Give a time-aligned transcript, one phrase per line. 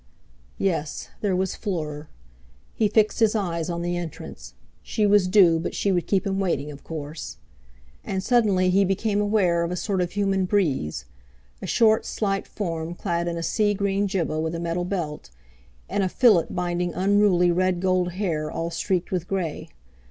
[0.57, 2.07] Yes, there was Fleur!
[2.73, 4.55] He fixed his eyes on the entrance.
[4.81, 7.37] She was due; but she would keep him waiting, of course!
[8.03, 13.27] And suddenly he became aware of a sort of human breeze—a short, slight form clad
[13.27, 15.29] in a sea green djibbah with a metal belt
[15.87, 19.69] and a fillet binding unruly red gold hair all streaked with grey.